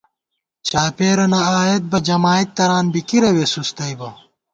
چاپېرَنہ 0.67 1.39
آئیېت 1.59 1.83
بہ، 1.91 1.99
جمائید 2.07 2.49
تران 2.57 2.85
بی 2.93 3.01
کِرَوے 3.09 3.45
سُستئیبہ 3.53 4.09